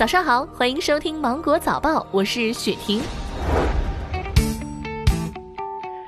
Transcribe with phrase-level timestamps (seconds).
[0.00, 3.02] 早上好，欢迎收听芒果早报，我是雪婷。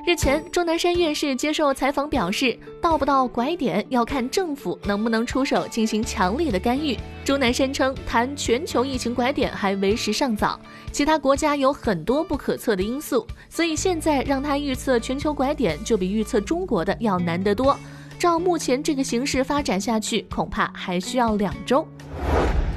[0.07, 6.99] 日前，钟南山院士接受采访表示，到不到拐点要看政府能不能出手进行强力的干预。
[7.23, 10.59] 钟南山称，谈全球疫情拐点还为时尚早，
[10.91, 17.79] 其他国家有很多不可测的因素，所以现在让他预测全球拐点，就比预测中国的要难得多。
[18.19, 21.87] 照目前这个形势发展下去，恐怕还需要两周。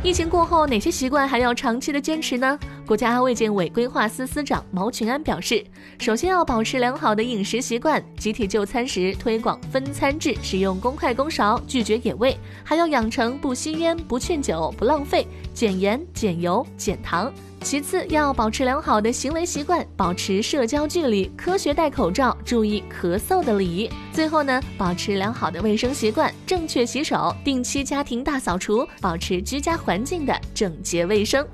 [0.06, 2.60] 疫情过后，哪些习惯还要长期的坚持呢？
[2.86, 5.66] 国家卫健委规划司司长毛群安表示，
[5.98, 17.34] 首先要保持良好的饮食习惯，集体就餐时推广分餐制，使用公筷公勺，拒绝野味，还要养成不吸烟、不劝酒、不浪费、减盐、减油、减糖。
[17.62, 23.90] 其次，要保持良好的行为习惯，保持社交距离，科学戴口罩，注意咳嗽的礼仪。
[24.14, 31.46] 最后呢，保持良好的卫生习惯，正确洗手，定期家庭大扫除，保持居家环境的整洁卫生。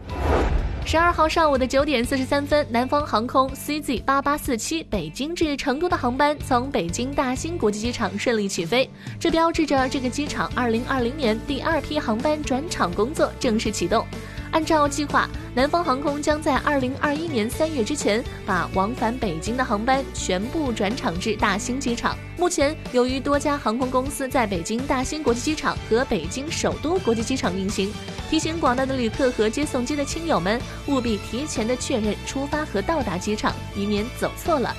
[0.84, 14.06] 十二号上午的九点四十三分，南方航空 CZ 八八四七北京至成都的航班从北京大兴国际机场顺利起飞，这标志着这个机场二零二零年第二批航班转场工作正式启动。
[14.52, 22.18] 按照计划，南方航空将在二零二一年三月之前把往返北京的航班全部转场至大兴机场。
[22.38, 27.94] 目前，由于多家航空公司在北京大兴国际机场和北京首都国际机场运行，
[28.30, 34.76] 提醒广大的旅客和接送机的亲友们务必提前的确认出发和到达机场，以免走错了。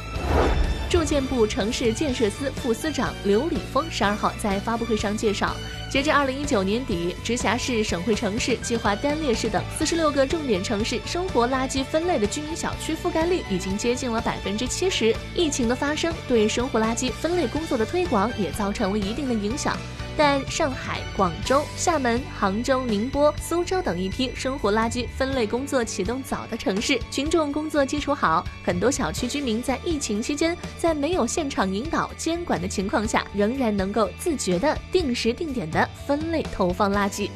[0.90, 5.56] 住建部城市建设司副司长刘礼峰十二号在发布会上介绍，
[5.92, 15.14] 截至二零一九年底，直辖市、省会城市、计划单列市等四十六个重点城市生活垃圾分类的居民小区覆盖率已经接近了百分之七十。
[15.36, 19.76] 疫情的发生对生活垃圾分类工作的推广也造成了一定的影响。
[20.16, 37.30] 但上海、广州、厦门、杭州、宁波、苏州等一批生活垃圾分类工作启动早的城市，群众工作基础好，很多小区居民在疫情期间，在没有现场引导监管的情况下，仍然能够自觉的定时定点的分类投放垃圾。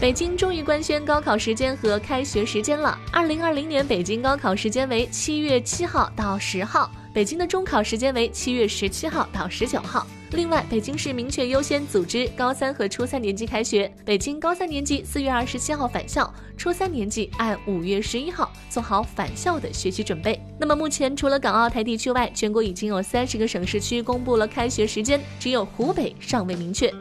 [0.00, 2.98] 北京终于官宣高考时间和开学时间了。
[3.10, 10.06] 二零二零年北京高考时间为七月七号到十号，北京的中考时间为七月十七号到十九号。
[10.32, 13.90] 另外，北京市明确优先组织高三和初三年级开学。
[14.04, 20.40] 北京高三年级四月二十七号返校，初三年级按五月十一号做好返校的学习准备。
[20.58, 26.92] 那么，目前除了港澳台地区外，全国已经有三十个省市区公布了开学时间，只有湖北尚未明确。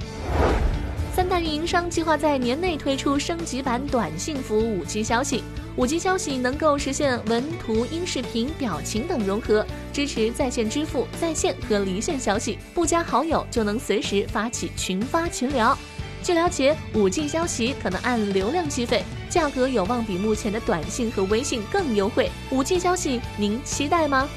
[1.16, 5.42] 三大运营商计划在年内推出升级版短信服务五 G 消息。
[5.78, 15.78] 五 G 消息能够实现文图、音视频、表情等融合，支持在线支付、在线和离线消息，不加好友就能随时发起群发群聊。
[16.22, 22.30] 据了解，五 G 消息可能按流量计费，价格有望比目前的短信和微信更优惠。
[22.52, 24.28] 五 G 消息，您期待吗？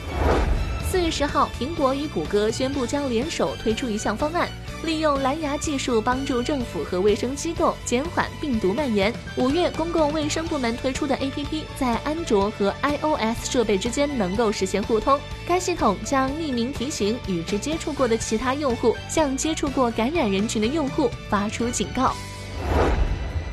[0.89, 4.49] 四月十号，苹果与谷歌宣布将联手推出一项方案。
[4.85, 9.13] 利用蓝牙技术帮助政府和卫生机构减缓病毒蔓延。
[9.37, 15.19] 五月，公共卫生部门推出的 APP 在安卓和 iOS 设备之间能够实现互通。
[15.47, 22.15] 该系统将匿名提醒与之接触过的其他用户，向接触过感染人群的用户发出警告。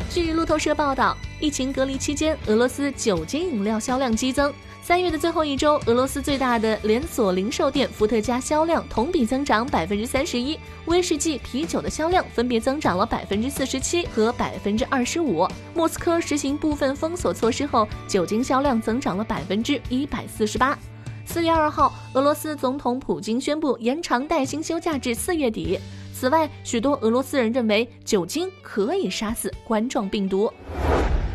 [0.09, 4.53] 据路透社报道，疫情隔离期间，俄罗斯酒精饮料销量激增。
[4.85, 15.47] 三月的最后一周，俄罗斯最大的连锁零售店伏特加销量同比增长百分之三十一，威士忌、啤酒的销量分别增长了百分之四十七和百分之二十五。
[15.73, 20.77] 莫斯科实行部分封锁措施后，酒精销量增长了百分之一百四十八。
[21.25, 25.79] 四月二号，俄罗斯总统普京宣布延长带薪休假至四月底。
[26.13, 30.53] 此外，许多俄罗斯人认为酒精可以杀死冠状病毒。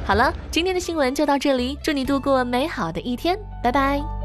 [0.05, 4.20] 好了，今天的新闻就到这里，祝你度过美好的一天，拜拜。